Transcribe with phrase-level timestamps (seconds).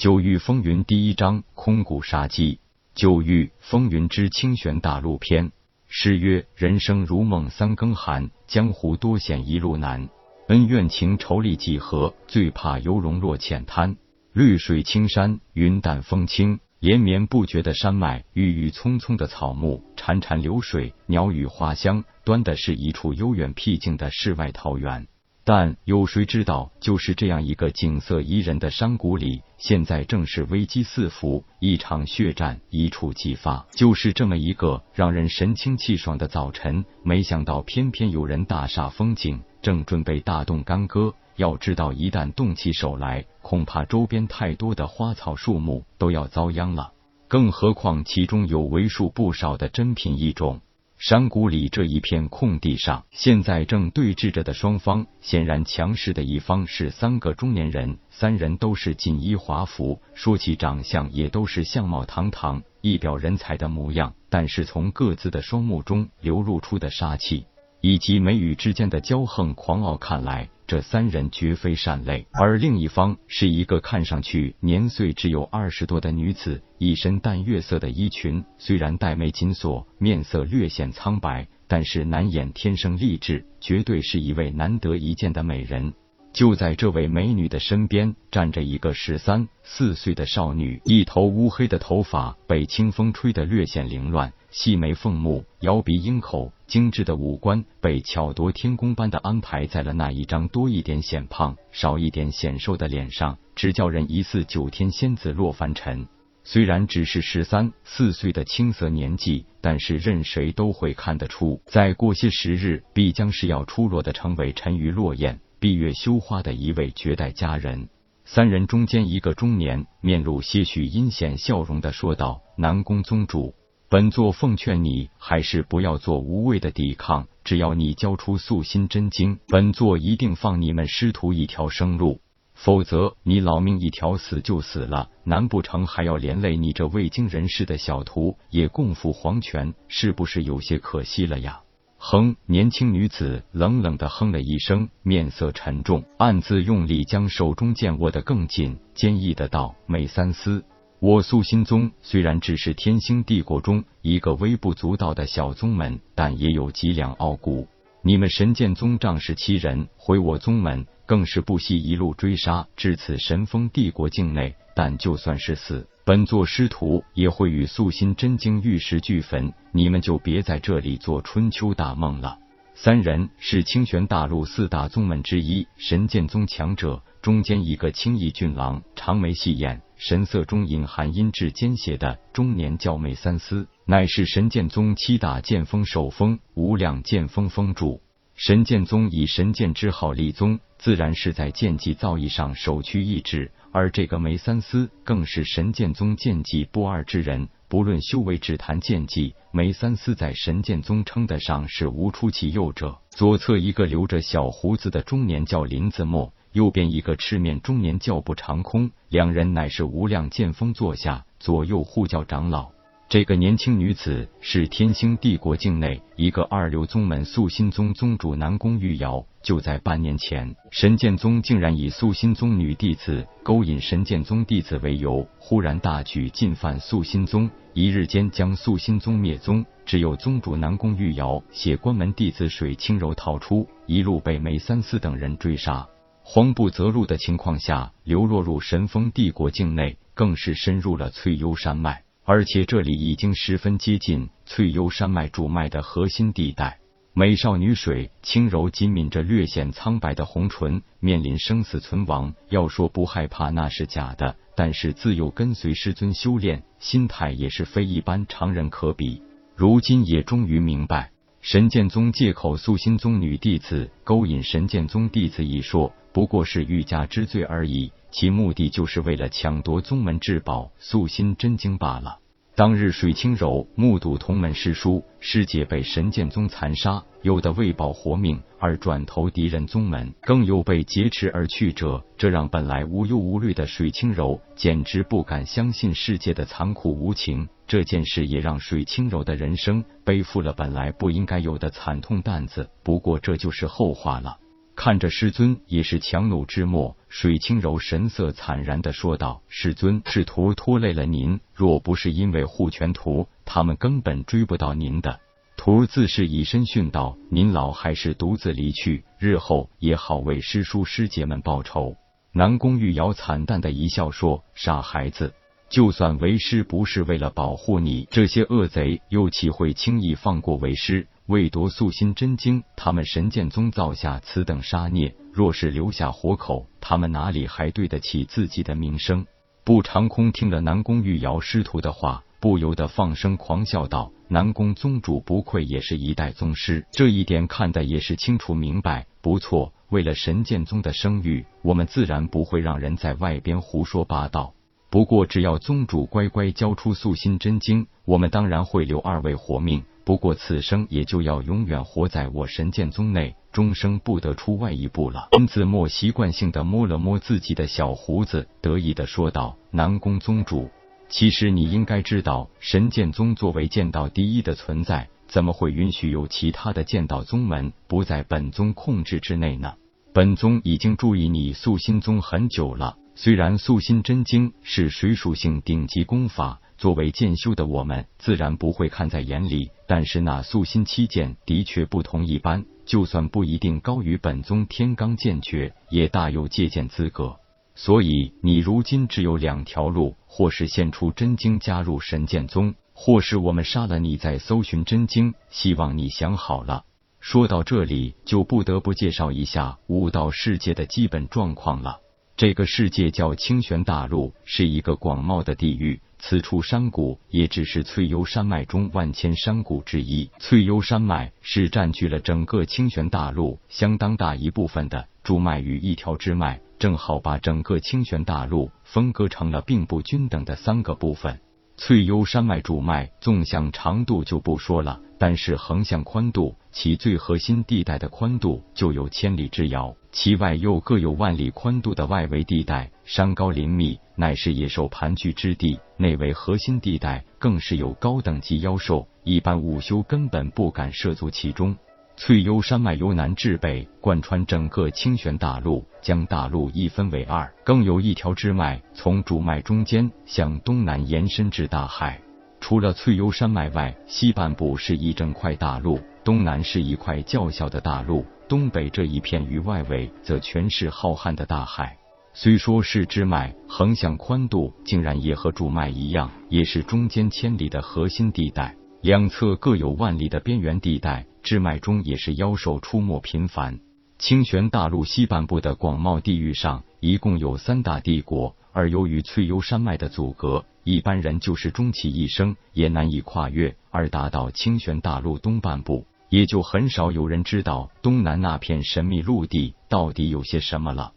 [0.00, 2.58] 九域风云第一章：空谷杀机。
[2.94, 5.52] 九域风云之清玄大陆篇。
[5.88, 10.08] 诗曰：人生如梦三更寒，江湖多险一路难。
[10.48, 12.14] 恩怨情仇历几何？
[12.26, 13.98] 最怕游龙落浅滩。
[14.32, 25.08] 绿水青山，云淡风轻，连绵不绝的山脉，郁郁葱葱的草木，潺潺流水，鸟语花香，端的是一处悠远僻静的世外桃源。
[25.42, 33.66] 但有谁知道，就是这样一个景色宜人的山谷里，现在正是危机四伏，一场血战一触即发。
[33.72, 41.14] 就是这么一个让人神清气爽的早晨，没想到偏偏有人大煞风景，正准备大动干戈。
[41.36, 46.92] 要知道，一旦动起手来，恐怕周边太多的花草树木都要遭殃了。
[47.28, 50.60] 更何况其中有为数不少的珍品异种。
[51.00, 64.12] 山谷里这一片空地上，现在正对峙着的双方，显然强势的一方是三个中年人，三人都是锦衣华服，说起长相也都是相貌堂堂、一表人才的模样。
[64.28, 67.46] 但是从各自的双目中流露出的杀气，
[67.80, 70.48] 以及眉宇之间的骄横狂傲看来。
[70.66, 85.92] 这三人绝非善类，而另一方是一个看上去年岁只有二十多的女子，一身淡月色的衣裙，虽然黛眉紧锁，面色略显苍白，但是难掩天生丽质，绝对是一位难得一见的美人。
[86.32, 106.06] 就在这位美女的身边，站着一个十三四岁的少女，一头乌黑的头发被清风吹得略显凌乱，细眉凤目，摇鼻鹰口，精致的五官被巧夺天工般的安排在了那一张多一点显胖、少一点显瘦的脸上，直叫人疑似九天仙子洛凡尘。
[106.42, 115.38] 虽然只是十三四岁的青涩年纪，但是任谁都会看得出，在过些时日，必将是要出落的成为沉鱼落雁。
[115.60, 117.90] 闭月羞花的一位绝代佳人，
[118.24, 123.54] 三人中间一个中年，面露些许阴险笑容的说道：“南宫宗主，
[123.90, 132.20] 本座奉劝你还是不要做无谓的抵抗，只要你交出素心真经，本座一定放你们师徒一条生路；
[132.54, 139.74] 否则，你老命一条，死就死了，难不成还要连累你这未经人事的小徒也共赴黄泉？
[139.88, 141.62] 是不是有些可惜了呀？”
[141.98, 142.36] 哼！
[142.46, 150.64] 年轻女子冷冷的哼了一声，面色沉重，暗自用力将手中剑握得更紧，坚毅的道：“美三思，
[151.02, 157.66] 我素心宗虽然只是天星帝国中一个微不足道的小宗门，但也有几两傲骨。
[158.02, 164.54] 你们神剑宗仗势欺人，毁我宗门，更是不惜一路追杀，至此神风帝国境内。
[164.74, 172.36] 但就算是死。”本座师徒也会与素心真经玉石俱焚，你们就别在这里做春秋大梦了。
[172.74, 177.02] 三人是清玄大陆四大宗门之一，神剑宗强者。
[177.22, 188.00] 中间一个青衣俊朗、长眉细眼、神色中隐含阴鸷奸邪的中年叫梅三思，乃是神剑宗七大剑锋首锋、无量剑锋峰主。
[188.36, 193.52] 神剑宗以神剑之号立宗，自然是在剑技造诣上首屈一指。
[193.70, 202.98] 而这个梅三思更是神剑宗剑技不二之人，不论修为，只谈剑技，梅三思在神剑宗称得上是无出其右者。
[203.10, 212.70] 左侧一个留着小胡子的中年叫林子墨，右边一个赤面中年叫不长空，两人乃是无量剑锋座下左右护教长老。
[213.08, 219.26] 这个年轻女子是天星帝国境内一个二流宗门素心宗宗主南宫玉瑶。
[219.42, 229.64] 就在半年前，神剑宗竟然以素心宗女弟子勾引神剑宗弟子为由，忽然大举进犯素心宗，一日间将素心宗灭宗。
[229.86, 235.88] 只有宗主南宫玉瑶携关门弟子水清柔逃出，一路被梅三思等人追杀，
[236.32, 242.04] 慌不择路的情况下，流落入神风帝国境内，更是深入了翠幽山脉。
[242.24, 246.78] 而且这里已经十分接近翠幽山脉主脉的核心地带。
[247.14, 254.36] 美少女水轻柔紧抿着略显苍白的红唇，面临生死存亡，要说不害怕那是假的。
[254.54, 259.20] 但是自幼跟随师尊修炼，心态也是非一般常人可比。
[259.56, 261.10] 如今也终于明白，
[261.40, 267.92] 神剑宗借口素心宗女弟子勾引神剑宗弟子一说，不过是欲加之罪而已。
[268.10, 272.18] 其目的就是为了抢夺宗门至宝素心真经罢了。
[272.56, 282.04] 当日水清柔目睹同门师叔师姐被神剑宗残杀，有的为保活命而转投敌人宗门，更有被劫持而去者。
[282.18, 287.48] 这让本来无忧无虑的水清柔简直不敢相信世界的残酷无情。
[287.66, 292.68] 这件事也让水清柔的人生背负了本来不应该有的惨痛担子。
[292.82, 294.36] 不过这就是后话了。
[294.82, 296.96] 看着师尊，也是强弩之末。
[297.10, 305.20] 水清柔神色惨然的说道：“师尊，是徒拖累了您，若不是因为护拳图，他们根本追不到您的。”
[305.58, 311.94] 徒自是以身殉道：“您老还是独自离去，日后也好为师叔师姐们报仇。”
[312.32, 315.34] 南宫玉瑶惨淡的一笑说：“傻孩子，
[315.68, 329.24] 就算为师不是为了保护你，这些恶贼又岂会轻易放过为师？”为夺素心真经，他们神剑宗造下此等杀孽，若是留下活口，他们哪里还对得起自己的名声？
[329.62, 339.06] 不长空听了南宫玉瑶师徒的话，不由得放声狂笑道：“南宫宗主不愧也是一代宗师，这一点看的也是清楚明白。
[339.20, 344.52] 不错，为了神剑宗的声誉，我们自然不会让人在外边胡说八道。
[344.90, 355.28] 不过，只要宗主乖乖交出素心真经，我们当然会留二位活命。”不过此生也就要永远活在我神剑宗内，终生不得出外一步了。
[355.32, 360.70] 温子墨习惯性的摸了摸自己的小胡子，得意的说道：“南宫宗主，
[361.08, 369.74] 其实你应该知道，神剑宗作为剑道第一的存在，怎么会允许有其他的剑道宗门不在本宗控制之内呢？
[370.12, 379.70] 本宗已经注意你素心宗很久了，虽然素心真经是水属性顶级功法。”作为剑修的我们，自然不会看在眼里。
[379.86, 387.36] 但是那素心七剑的确不同一般，就算不一定高于本宗天罡剑诀，也大有借鉴资格。
[387.74, 395.34] 所以你如今只有两条路：或是献出真经加入神剑宗，或是我们杀了你再搜寻真经。
[395.50, 396.86] 希望你想好了。
[397.20, 402.00] 说到这里，就不得不介绍一下武道世界的基本状况了。
[402.40, 406.00] 这个世界叫清玄大陆，是一个广袤的地域。
[406.18, 410.30] 此处山谷也只是翠幽山脉中万千山谷之一。
[410.38, 421.38] 翠幽山脉是占据了整个清玄大陆相当大一部分的主脉与一条支脉，正好把整个清玄大陆分割成了并不均等的三个部分。
[421.82, 429.96] 翠幽山脉主脉纵向长度就不说了，但是横向宽度，其最核心地带的宽度就有千里之遥。
[430.12, 441.74] 其外又各有万里宽度的外围地带，山高林密，乃是野兽盘踞之地；内为核心地带，更是有高等级妖兽，一般武修根本不敢涉足其中。
[442.22, 452.20] 翠幽山脉由南至北贯穿整个清玄大陆，将大陆一分为二，更有一条支脉从主脉中间向东南延伸至大海。
[452.60, 458.26] 除了翠幽山脉外，西半部是一整块大陆，东南是一块较小的大陆。
[458.46, 461.96] 东北这一片与外围则全是浩瀚的大海。
[462.34, 471.26] 虽说是支脉，横向宽度竟然也和主脉一样，也是中间千里的核心地带，两侧各有万里的边缘地带。
[471.42, 473.80] 支脉中也是妖兽出没频繁。
[474.18, 486.04] 清玄大陆西半部的广袤地域上，一共有三大帝国，而由于翠幽山脉的阻隔，一般人就是终其一生也难以跨越，而达到清玄大陆东半部。
[486.28, 491.14] 也就很少有人知道东南那片神秘陆地到底有些什么了。